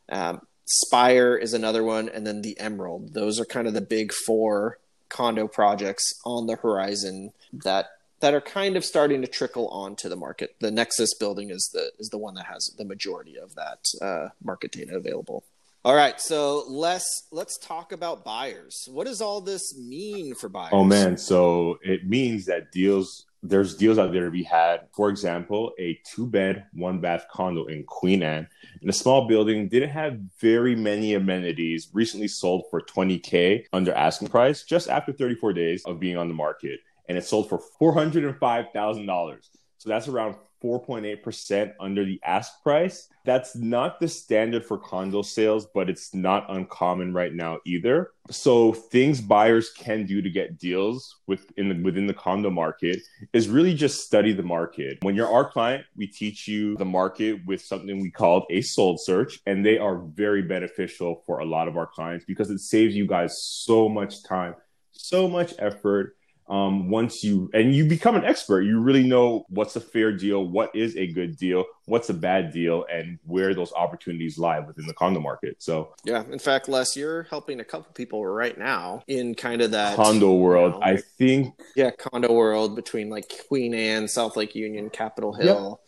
Um, 0.10 0.42
Spire 0.66 1.36
is 1.36 1.54
another 1.54 1.84
one, 1.84 2.10
and 2.10 2.26
then 2.26 2.42
the 2.42 2.60
Emerald. 2.60 3.14
Those 3.14 3.40
are 3.40 3.46
kind 3.46 3.68
of 3.68 3.74
the 3.74 3.82
big 3.82 4.12
four 4.14 4.80
condo 5.10 5.48
projects 5.48 6.14
on 6.26 6.46
the 6.48 6.56
horizon 6.56 7.32
that 7.52 7.88
that 8.22 8.34
are 8.34 8.42
kind 8.42 8.76
of 8.76 8.84
starting 8.84 9.22
to 9.22 9.28
trickle 9.28 9.68
onto 9.70 10.10
the 10.10 10.16
market. 10.16 10.56
The 10.60 10.72
Nexus 10.72 11.14
building 11.14 11.50
is 11.50 11.70
the 11.74 11.92
is 12.00 12.10
the 12.10 12.18
one 12.18 12.36
that 12.36 12.46
has 12.46 12.74
the 12.78 12.86
majority 12.86 13.38
of 13.38 13.56
that 13.56 13.86
uh, 14.02 14.30
market 14.44 14.72
data 14.72 14.96
available. 14.96 15.44
All 15.86 15.96
right, 15.96 16.20
so 16.20 16.66
let's 16.68 17.28
let's 17.32 17.58
talk 17.58 17.94
about 17.94 18.26
buyers. 18.26 18.88
What 18.92 19.08
does 19.08 19.22
all 19.22 19.40
this 19.40 19.78
mean 19.78 20.36
for 20.36 20.50
buyers? 20.50 20.74
Oh 20.74 20.84
man, 20.84 21.18
so 21.18 21.80
it 21.82 22.08
means 22.08 22.46
that 22.46 22.72
deals 22.72 23.26
there's 23.42 23.76
deals 23.76 23.98
out 23.98 24.12
there 24.12 24.26
to 24.26 24.32
be 24.32 24.44
had. 24.44 24.88
For 24.94 25.10
example, 25.10 25.72
a 25.80 26.00
two 26.06 26.28
bed, 26.28 26.66
one 26.74 27.00
bath 27.00 27.28
condo 27.32 27.66
in 27.66 27.86
Queen 27.86 28.22
Anne 28.24 28.48
in 28.82 28.90
a 28.90 28.94
small 28.94 29.28
building 29.28 29.70
didn't 29.70 29.90
have 29.90 30.20
very 30.40 30.76
many 30.76 31.14
amenities. 31.14 31.88
Recently 31.94 32.28
sold 32.28 32.66
for 32.70 32.82
20k 32.82 33.66
under 33.72 33.94
asking 33.94 34.28
price 34.28 34.64
just 34.64 34.90
after 34.90 35.14
34 35.14 35.54
days 35.54 35.84
of 35.86 36.00
being 36.00 36.18
on 36.18 36.28
the 36.28 36.34
market, 36.34 36.82
and 37.10 37.18
it 37.18 37.26
sold 37.26 37.50
for 37.50 37.60
405 37.80 38.66
thousand 38.74 39.06
dollars. 39.08 39.50
So 39.78 39.90
that's 39.90 40.08
around 40.08 40.36
4.8% 40.64 41.74
under 41.80 42.04
the 42.04 42.20
ask 42.24 42.62
price. 42.64 43.08
That's 43.26 43.56
not 43.56 44.00
the 44.00 44.08
standard 44.08 44.66
for 44.66 44.78
condo 44.78 45.22
sales, 45.22 45.68
but 45.74 45.90
it's 45.90 46.14
not 46.14 46.46
uncommon 46.50 47.14
right 47.14 47.34
now 47.34 47.60
either. 47.66 48.12
So 48.30 48.74
things 48.74 49.22
buyers 49.22 49.72
can 49.72 50.06
do 50.06 50.22
to 50.22 50.30
get 50.30 50.58
deals 50.58 51.16
within 51.28 51.70
the, 51.70 51.82
within 51.82 52.08
the 52.08 52.14
condo 52.14 52.50
market 52.50 53.00
is 53.32 53.48
really 53.48 53.74
just 53.74 54.06
study 54.06 54.34
the 54.34 54.44
market. 54.44 54.98
When 55.02 55.16
you're 55.16 55.32
our 55.32 55.50
client, 55.50 55.86
we 55.96 56.08
teach 56.08 56.48
you 56.48 56.76
the 56.76 56.86
market 56.86 57.40
with 57.46 57.62
something 57.62 58.02
we 58.02 58.12
call 58.12 58.46
a 58.50 58.62
sold 58.62 59.00
search, 59.00 59.40
and 59.46 59.66
they 59.66 59.78
are 59.78 60.00
very 60.00 60.42
beneficial 60.42 61.24
for 61.26 61.40
a 61.40 61.46
lot 61.46 61.68
of 61.68 61.78
our 61.78 61.88
clients 61.88 62.26
because 62.26 62.50
it 62.50 62.60
saves 62.60 62.96
you 62.96 63.08
guys 63.08 63.42
so 63.42 63.88
much 63.88 64.24
time, 64.24 64.56
so 64.92 65.28
much 65.28 65.54
effort 65.60 66.16
um, 66.50 66.90
once 66.90 67.24
you 67.24 67.50
and 67.54 67.76
you 67.76 67.86
become 67.86 68.16
an 68.16 68.26
expert 68.26 68.62
you 68.62 68.80
really 68.80 69.04
know 69.04 69.46
what's 69.50 69.76
a 69.76 69.80
fair 69.80 70.12
deal 70.12 70.44
what 70.44 70.76
is 70.76 70.96
a 70.98 71.08
good 71.08 71.38
deal 71.38 71.66
what's 71.86 72.10
a 72.10 72.14
bad 72.14 72.52
deal 72.52 72.86
and 72.92 73.20
where 73.26 73.54
those 73.54 73.72
opportunities 73.74 74.38
lie 74.38 74.60
within 74.60 74.86
the 74.86 74.94
condo 74.94 75.20
market. 75.20 75.56
So 75.60 75.94
yeah 76.04 76.24
in 76.32 76.40
fact 76.40 76.68
les 76.68 76.96
you're 76.96 77.24
helping 77.24 77.60
a 77.60 77.66
couple 77.66 77.92
people 77.94 78.26
right 78.26 78.58
now 78.58 79.04
in 79.08 79.36
kind 79.36 79.62
of 79.62 79.72
that 79.72 79.96
condo 79.96 80.34
world 80.34 80.74
you 80.74 80.80
know, 80.80 80.86
i 80.86 80.98
think 80.98 81.54
yeah 81.76 81.92
condo 81.92 82.32
world 82.34 82.76
between 82.76 83.10
like 83.10 83.32
queen 83.48 83.74
anne 83.74 84.08
south 84.08 84.36
lake 84.36 84.56
union 84.56 84.90
capitol 84.90 85.34
hill. 85.34 85.80
Yep 85.80 85.86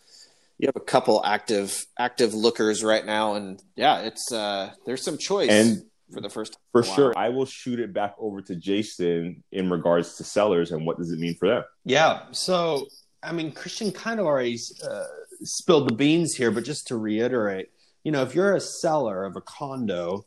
you 0.58 0.68
have 0.68 0.76
a 0.76 0.80
couple 0.80 1.24
active 1.24 1.84
active 1.98 2.34
lookers 2.34 2.84
right 2.84 3.04
now 3.04 3.34
and 3.34 3.60
yeah 3.74 4.02
it's 4.02 4.30
uh 4.32 4.70
there's 4.86 5.02
some 5.02 5.18
choice. 5.18 5.50
And 5.50 5.82
for 6.12 6.20
the 6.20 6.28
first 6.28 6.58
for 6.72 6.82
sure. 6.82 7.12
I 7.16 7.28
will 7.28 7.46
shoot 7.46 7.80
it 7.80 7.92
back 7.92 8.14
over 8.18 8.40
to 8.42 8.56
jason 8.56 9.42
in 9.52 9.70
regards 9.70 10.16
to 10.16 10.24
sellers 10.24 10.72
and 10.72 10.86
what 10.86 10.98
does 10.98 11.10
it 11.10 11.18
mean 11.18 11.34
for 11.34 11.48
them. 11.48 11.64
Yeah. 11.84 12.22
So 12.32 12.86
i 13.22 13.32
mean 13.32 13.52
christian 13.52 13.92
kind 13.92 14.18
of 14.18 14.26
already 14.26 14.58
uh, 14.88 15.04
spilled 15.42 15.88
the 15.88 15.94
beans 15.94 16.34
here 16.34 16.50
but 16.50 16.64
just 16.64 16.88
to 16.88 16.96
reiterate 16.96 17.68
you 18.04 18.12
know 18.12 18.22
if 18.22 18.34
you're 18.34 18.54
a 18.54 18.60
seller 18.60 19.24
of 19.24 19.36
a 19.36 19.40
condo 19.42 20.24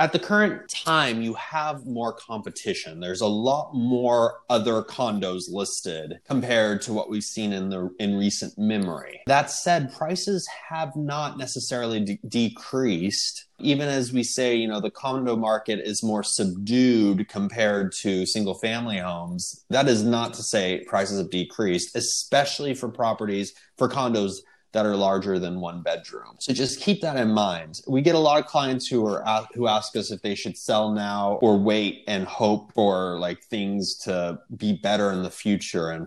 at 0.00 0.14
the 0.14 0.18
current 0.18 0.66
time 0.70 1.20
you 1.20 1.34
have 1.34 1.84
more 1.84 2.14
competition. 2.14 3.00
There's 3.00 3.20
a 3.20 3.26
lot 3.26 3.74
more 3.74 4.40
other 4.48 4.82
condos 4.82 5.42
listed 5.50 6.20
compared 6.26 6.80
to 6.82 6.94
what 6.94 7.10
we've 7.10 7.22
seen 7.22 7.52
in 7.52 7.68
the 7.68 7.94
in 8.00 8.16
recent 8.16 8.58
memory. 8.58 9.20
That 9.26 9.50
said 9.50 9.92
prices 9.92 10.48
have 10.70 10.96
not 10.96 11.36
necessarily 11.36 12.00
de- 12.00 12.20
decreased. 12.26 13.44
Even 13.58 13.90
as 13.90 14.10
we 14.10 14.22
say 14.22 14.56
you 14.56 14.66
know 14.66 14.80
the 14.80 14.90
condo 14.90 15.36
market 15.36 15.80
is 15.80 16.02
more 16.02 16.22
subdued 16.22 17.28
compared 17.28 17.92
to 18.00 18.24
single 18.24 18.54
family 18.54 18.96
homes 18.96 19.66
that 19.68 19.86
is 19.86 20.02
not 20.02 20.32
to 20.32 20.42
say 20.42 20.82
prices 20.88 21.18
have 21.18 21.28
decreased 21.28 21.94
especially 21.94 22.72
for 22.72 22.88
properties 22.88 23.52
for 23.76 23.86
condos 23.86 24.38
that 24.72 24.86
are 24.86 24.96
larger 24.96 25.38
than 25.38 25.60
one 25.60 25.82
bedroom. 25.82 26.36
So 26.38 26.52
just 26.52 26.80
keep 26.80 27.00
that 27.02 27.16
in 27.16 27.32
mind. 27.32 27.80
We 27.88 28.02
get 28.02 28.14
a 28.14 28.18
lot 28.18 28.40
of 28.40 28.46
clients 28.46 28.86
who 28.86 29.04
are 29.06 29.46
who 29.54 29.66
ask 29.66 29.96
us 29.96 30.10
if 30.10 30.22
they 30.22 30.34
should 30.34 30.56
sell 30.56 30.92
now 30.92 31.38
or 31.42 31.58
wait 31.58 32.04
and 32.06 32.24
hope 32.24 32.72
for 32.72 33.18
like 33.18 33.42
things 33.42 33.96
to 33.98 34.38
be 34.56 34.74
better 34.74 35.12
in 35.12 35.22
the 35.22 35.30
future 35.30 35.90
and 35.90 36.06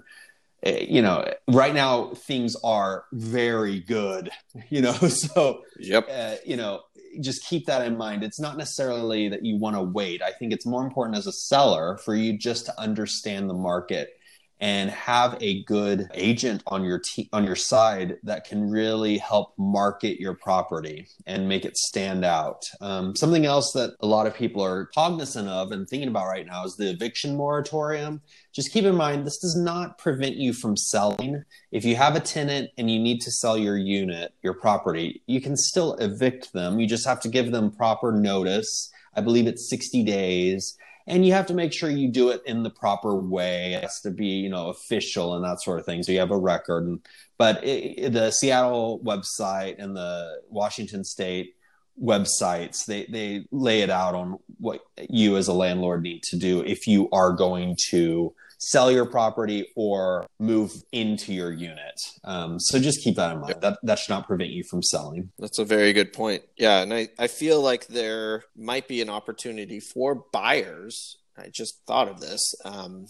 eh, 0.64 0.86
you 0.88 1.02
know 1.02 1.26
right 1.50 1.74
now 1.74 2.14
things 2.14 2.56
are 2.64 3.06
very 3.12 3.82
good 3.82 4.30
you 4.70 4.82
know 4.82 4.94
so 4.94 5.62
yep 5.78 6.08
uh, 6.10 6.36
you 6.46 6.56
know 6.56 6.82
just 7.20 7.46
keep 7.46 7.66
that 7.68 7.86
in 7.86 7.96
mind 7.96 8.24
it's 8.24 8.40
not 8.40 8.58
necessarily 8.58 9.30
that 9.30 9.46
you 9.46 9.58
want 9.58 9.76
to 9.76 9.82
wait 9.84 10.22
i 10.24 10.32
think 10.32 10.52
it's 10.52 10.66
more 10.66 10.84
important 10.84 11.16
as 11.16 11.28
a 11.28 11.32
seller 11.32 11.98
for 11.98 12.16
you 12.16 12.36
just 12.36 12.66
to 12.66 12.82
understand 12.82 13.48
the 13.48 13.54
market 13.54 14.20
and 14.60 14.90
have 14.90 15.38
a 15.42 15.64
good 15.64 16.08
agent 16.14 16.64
on 16.68 16.84
your 16.86 17.00
te- 17.00 17.30
on 17.34 17.44
your 17.44 17.56
side 17.56 18.18
that 18.24 18.46
can 18.46 18.70
really 18.70 19.18
help 19.18 19.54
market 19.58 20.20
your 20.20 20.34
property 20.36 21.08
and 21.26 21.50
make 21.50 21.66
it 21.66 21.76
stand 21.76 22.24
out. 22.24 22.64
Um, 22.80 23.16
something 23.16 23.46
else 23.46 23.74
that 23.74 23.96
a 24.00 24.08
lot 24.08 24.28
of 24.28 24.36
people 24.36 24.64
are 24.64 24.86
cognizant 24.96 25.50
of 25.50 25.72
and 25.72 25.88
thinking 25.88 26.08
about 26.08 26.28
right 26.28 26.46
now 26.46 26.64
is 26.64 26.76
the 26.76 26.90
eviction 26.90 27.36
moratorium. 27.36 28.22
Just 28.54 28.72
keep 28.72 28.86
in 28.86 28.96
mind 28.96 29.26
this 29.26 29.40
does 29.40 29.58
not 29.58 29.98
prevent 29.98 30.36
you 30.36 30.54
from 30.54 30.78
selling. 30.78 31.44
If 31.72 31.84
you 31.84 31.96
have 31.96 32.16
a 32.16 32.20
tenant 32.20 32.70
and 32.78 32.90
you 32.90 33.00
need 33.00 33.22
to 33.22 33.32
sell 33.32 33.58
your 33.58 33.78
unit, 33.78 34.34
your 34.44 34.54
property, 34.54 35.24
you 35.28 35.42
can 35.42 35.58
still 35.58 35.96
evict 35.96 36.54
them. 36.54 36.80
You 36.80 36.88
just 36.88 37.08
have 37.08 37.20
to 37.22 37.30
give 37.30 37.52
them 37.52 37.72
proper 37.72 38.12
notice. 38.12 38.92
I 39.16 39.22
believe 39.22 39.46
it's 39.46 39.70
60 39.70 40.04
days 40.04 40.78
and 41.08 41.26
you 41.26 41.34
have 41.34 41.48
to 41.48 41.54
make 41.54 41.74
sure 41.74 41.90
you 41.90 42.10
do 42.10 42.30
it 42.30 42.42
in 42.46 42.64
the 42.64 42.70
proper 42.70 43.16
way. 43.16 43.74
It 43.74 43.84
has 43.84 44.02
to 44.02 44.12
be, 44.12 44.28
you 44.28 44.50
know, 44.50 44.70
official 44.70 45.36
and 45.36 45.44
that 45.44 45.62
sort 45.62 45.80
of 45.80 45.86
thing. 45.86 46.04
So 46.04 46.12
you 46.12 46.20
have 46.20 46.32
a 46.32 46.38
record. 46.38 47.00
But 47.38 47.64
it, 47.64 48.14
the 48.14 48.32
Seattle 48.32 49.02
website 49.04 49.82
and 49.84 49.96
the 49.96 50.42
Washington 50.50 51.04
State 51.04 51.56
websites 52.02 52.86
they 52.86 53.06
they 53.06 53.46
lay 53.52 53.82
it 53.82 53.90
out 53.92 54.16
on 54.16 54.40
what 54.60 54.82
you 55.10 55.38
as 55.38 55.48
a 55.48 55.54
landlord 55.54 56.02
need 56.02 56.24
to 56.24 56.36
do 56.36 56.62
if 56.62 56.88
you 56.88 57.08
are 57.12 57.32
going 57.32 57.78
to 57.90 58.34
sell 58.64 58.90
your 58.90 59.06
property 59.06 59.68
or 59.76 60.26
move 60.40 60.72
into 60.92 61.34
your 61.34 61.52
unit. 61.52 62.00
Um, 62.24 62.60
so 62.60 62.80
just 62.80 63.04
keep 63.04 63.18
that 63.18 63.34
in 63.34 63.42
mind. 63.42 63.56
That 63.62 63.78
that 63.84 64.00
should 64.00 64.12
not 64.12 64.28
prevent 64.28 64.52
you 64.52 64.64
from 64.64 64.82
selling. 64.82 65.32
That's 65.38 65.60
a 65.60 65.66
very 65.66 65.92
good 65.92 66.14
point. 66.14 66.44
Yeah, 66.58 66.82
and 66.82 66.94
I, 66.94 67.10
I 67.20 67.28
feel 67.28 67.62
like 67.62 67.88
there 67.88 68.44
might 68.56 68.88
be 68.88 69.02
an 69.02 69.10
opportunity 69.10 69.80
for 69.80 70.24
buyers. 70.32 71.18
I 71.38 71.50
just 71.50 71.86
thought 71.86 72.08
of 72.08 72.22
this, 72.22 72.42
um, 72.64 73.08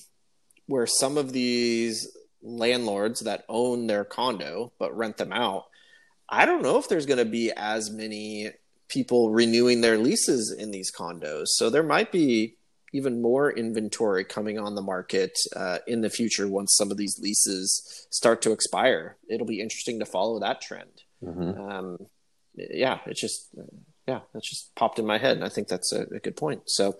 where 0.66 0.88
some 0.88 1.18
of 1.18 1.34
these 1.34 2.08
landlords 2.42 3.22
that 3.22 3.46
own 3.48 3.88
their 3.88 4.04
condo 4.04 4.74
but 4.80 4.96
rent 4.96 5.18
them 5.18 5.32
out. 5.32 5.66
I 6.30 6.46
don't 6.46 6.64
know 6.64 6.80
if 6.80 6.90
there's 6.90 7.06
going 7.06 7.20
to 7.20 7.26
be 7.26 7.52
as 7.56 7.92
many 7.92 8.50
people 8.90 9.32
renewing 9.32 9.82
their 9.82 9.98
leases 9.98 10.56
in 10.58 10.72
these 10.72 10.92
condos. 10.92 11.46
So 11.48 11.70
there 11.70 11.84
might 11.84 12.12
be 12.12 12.56
even 12.94 13.22
more 13.22 13.52
inventory 13.52 14.24
coming 14.24 14.58
on 14.58 14.76
the 14.76 14.82
market 14.82 15.38
uh, 15.56 15.80
in 15.88 16.02
the 16.02 16.10
future 16.10 16.48
once 16.48 16.76
some 16.76 16.92
of 16.92 16.98
these 16.98 17.20
leases 17.20 18.08
start 18.12 18.42
to 18.44 18.52
expire. 18.52 19.18
It'll 19.30 19.48
be 19.48 19.62
interesting 19.62 20.00
to 20.00 20.06
follow 20.06 20.40
that 20.40 20.62
trend. 20.62 21.02
Mm-hmm. 21.24 21.60
Um, 21.60 21.98
yeah, 22.56 23.00
it 23.06 23.18
just 23.18 23.50
yeah, 24.08 24.20
that 24.34 24.44
just 24.44 24.76
popped 24.76 25.00
in 25.00 25.06
my 25.06 25.18
head, 25.18 25.38
and 25.38 25.46
I 25.46 25.50
think 25.50 25.68
that's 25.68 25.92
a, 25.94 26.02
a 26.14 26.20
good 26.20 26.36
point. 26.36 26.64
So, 26.68 26.96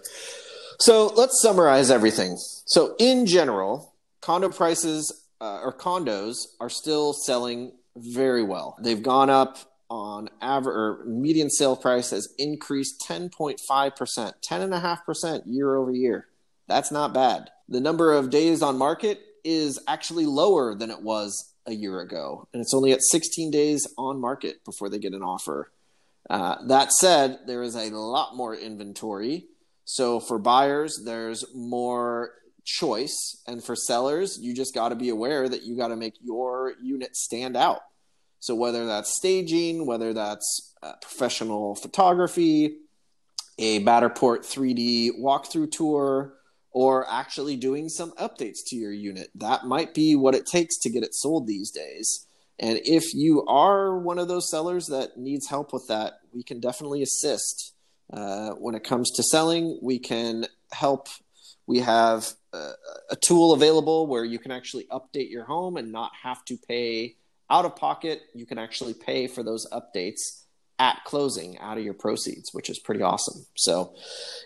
so 0.80 1.08
let's 1.16 1.42
summarize 1.42 1.92
everything. 1.92 2.38
So, 2.38 2.96
in 2.98 3.26
general, 3.26 3.94
condo 4.22 4.50
prices 4.50 5.28
uh, 5.42 5.60
or 5.64 5.74
condos 5.74 6.46
are 6.60 6.70
still 6.70 7.14
selling 7.14 7.74
very 7.96 8.44
well. 8.44 8.78
They've 8.82 9.04
gone 9.04 9.30
up 9.30 9.58
on 9.94 10.28
average 10.42 10.76
or 10.76 11.06
median 11.06 11.52
sale 11.52 11.76
price 11.76 12.10
has 12.10 12.34
increased 12.40 13.06
10.5%, 13.08 13.60
10.5% 13.62 15.42
year 15.46 15.76
over 15.76 15.92
year. 15.92 16.28
That's 16.68 16.92
not 16.92 17.14
bad. 17.14 17.52
The 17.70 17.80
number 17.80 18.12
of 18.12 18.32
days 18.32 18.64
on 18.64 18.80
market 18.80 19.22
is 19.44 19.80
actually 19.88 20.26
lower 20.26 20.74
than 20.74 20.90
it 20.90 21.04
was 21.04 21.54
a 21.68 21.74
year 21.74 22.00
ago, 22.02 22.48
and 22.54 22.62
it's 22.62 22.74
only 22.74 22.92
at 22.92 23.04
16 23.04 23.52
days 23.52 23.88
on 23.96 24.20
market 24.20 24.66
before 24.66 24.90
they 24.90 24.98
get 24.98 25.14
an 25.14 25.22
offer. 25.22 25.72
Uh, 26.28 26.56
that 26.68 26.92
said, 26.92 27.40
there 27.46 27.62
is 27.62 27.76
a 27.76 27.92
lot 27.92 28.36
more 28.36 28.56
inventory. 28.56 29.46
So 29.86 30.20
for 30.20 30.40
buyers, 30.40 31.02
there's 31.06 31.46
more 31.54 32.32
choice. 32.66 33.42
And 33.46 33.64
for 33.64 33.76
sellers, 33.76 34.40
you 34.42 34.56
just 34.56 34.74
got 34.74 34.90
to 34.90 34.96
be 34.96 35.10
aware 35.10 35.48
that 35.48 35.64
you 35.64 35.78
got 35.78 35.90
to 35.90 35.96
make 35.96 36.16
your 36.24 36.74
unit 36.82 37.16
stand 37.16 37.56
out. 37.56 37.82
So 38.44 38.56
whether 38.56 38.86
that's 38.86 39.16
staging, 39.16 39.86
whether 39.86 40.12
that's 40.12 40.76
uh, 40.84 40.96
professional 41.02 41.76
photography, 41.76 42.76
a 43.58 43.80
Matterport 43.80 44.40
3D 44.40 45.12
walkthrough 45.18 45.72
tour, 45.72 46.34
or 46.72 47.10
actually 47.10 47.56
doing 47.56 47.88
some 47.88 48.12
updates 48.16 48.58
to 48.68 48.76
your 48.76 48.92
unit, 48.92 49.30
that 49.36 49.64
might 49.64 49.94
be 49.94 50.14
what 50.18 50.36
it 50.36 50.46
takes 50.46 50.78
to 50.80 50.90
get 50.90 51.04
it 51.04 51.16
sold 51.16 51.48
these 51.48 51.72
days. 51.72 52.28
And 52.60 52.82
if 52.84 53.14
you 53.14 53.46
are 53.48 53.98
one 53.98 54.20
of 54.20 54.28
those 54.28 54.52
sellers 54.52 54.88
that 54.88 55.16
needs 55.16 55.48
help 55.48 55.72
with 55.72 55.88
that, 55.88 56.20
we 56.34 56.44
can 56.44 56.60
definitely 56.60 57.02
assist. 57.02 57.72
Uh, 58.12 58.50
when 58.56 58.76
it 58.76 58.84
comes 58.84 59.10
to 59.12 59.24
selling, 59.24 59.80
we 59.82 60.00
can 60.00 60.48
help. 60.74 61.08
We 61.66 61.80
have 61.80 62.34
a, 62.52 62.72
a 63.12 63.16
tool 63.26 63.54
available 63.54 64.06
where 64.06 64.26
you 64.26 64.38
can 64.38 64.52
actually 64.52 64.86
update 64.92 65.30
your 65.30 65.46
home 65.46 65.78
and 65.78 65.94
not 65.94 66.12
have 66.24 66.44
to 66.48 66.58
pay 66.58 67.16
out 67.50 67.66
of 67.66 67.76
pocket, 67.76 68.22
you 68.34 68.46
can 68.46 68.58
actually 68.58 68.94
pay 68.94 69.28
for 69.28 69.44
those 69.44 69.68
updates 69.72 70.44
at 70.80 71.04
closing 71.06 71.58
out 71.60 71.78
of 71.78 71.84
your 71.84 71.94
proceeds, 71.94 72.54
which 72.54 72.70
is 72.70 72.80
pretty 72.80 73.02
awesome. 73.02 73.46
So, 73.56 73.94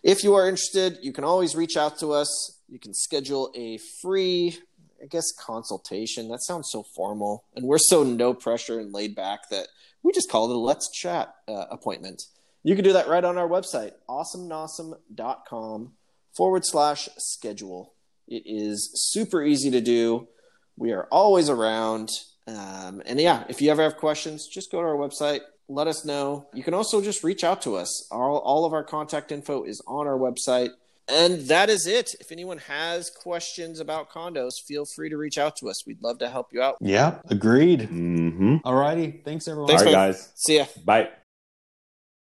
if 0.03 0.23
you 0.23 0.33
are 0.35 0.47
interested, 0.47 0.97
you 1.01 1.13
can 1.13 1.23
always 1.23 1.55
reach 1.55 1.77
out 1.77 1.99
to 1.99 2.11
us. 2.11 2.59
You 2.67 2.79
can 2.79 2.93
schedule 2.93 3.51
a 3.55 3.79
free, 4.01 4.57
I 5.01 5.07
guess, 5.07 5.31
consultation. 5.31 6.27
That 6.27 6.43
sounds 6.43 6.69
so 6.71 6.83
formal. 6.95 7.45
And 7.55 7.65
we're 7.65 7.77
so 7.77 8.03
no 8.03 8.33
pressure 8.33 8.79
and 8.79 8.93
laid 8.93 9.15
back 9.15 9.49
that 9.49 9.67
we 10.03 10.11
just 10.11 10.29
call 10.29 10.49
it 10.49 10.55
a 10.55 10.59
let's 10.59 10.91
chat 10.91 11.33
uh, 11.47 11.65
appointment. 11.71 12.23
You 12.63 12.75
can 12.75 12.83
do 12.83 12.93
that 12.93 13.07
right 13.07 13.23
on 13.23 13.37
our 13.37 13.47
website, 13.47 13.91
awesomenawesome.com 14.09 15.93
forward 16.35 16.65
slash 16.65 17.07
schedule. 17.17 17.93
It 18.27 18.43
is 18.45 18.91
super 18.93 19.43
easy 19.43 19.71
to 19.71 19.81
do. 19.81 20.27
We 20.75 20.91
are 20.91 21.07
always 21.11 21.49
around. 21.49 22.09
Um, 22.47 23.01
and 23.05 23.19
yeah, 23.19 23.43
if 23.49 23.61
you 23.61 23.69
ever 23.71 23.83
have 23.83 23.97
questions, 23.97 24.47
just 24.47 24.71
go 24.71 24.81
to 24.81 24.87
our 24.87 24.95
website, 24.95 25.41
let 25.67 25.87
us 25.87 26.05
know. 26.05 26.47
You 26.53 26.63
can 26.63 26.73
also 26.73 27.01
just 27.01 27.23
reach 27.23 27.43
out 27.43 27.61
to 27.63 27.75
us. 27.75 28.07
All, 28.09 28.37
all 28.37 28.65
of 28.65 28.73
our 28.73 28.83
contact 28.83 29.31
info 29.31 29.63
is 29.63 29.81
on 29.85 30.07
our 30.07 30.17
website. 30.17 30.69
And 31.09 31.41
that 31.47 31.69
is 31.69 31.87
it. 31.87 32.15
If 32.19 32.31
anyone 32.33 32.57
has 32.57 33.09
questions 33.09 33.79
about 33.79 34.09
condos, 34.09 34.61
feel 34.65 34.85
free 34.85 35.09
to 35.09 35.17
reach 35.17 35.37
out 35.37 35.55
to 35.57 35.69
us. 35.69 35.85
We'd 35.85 36.01
love 36.01 36.19
to 36.19 36.29
help 36.29 36.47
you 36.51 36.61
out. 36.61 36.77
Yeah, 36.81 37.19
agreed. 37.29 37.81
Mm-hmm. 37.81 38.57
All 38.65 38.75
righty. 38.75 39.21
Thanks, 39.23 39.47
everyone. 39.47 39.69
Thanks, 39.69 39.83
All 39.83 39.87
right, 39.87 39.93
guys. 39.93 40.31
See 40.35 40.57
ya. 40.57 40.65
Bye. 40.83 41.09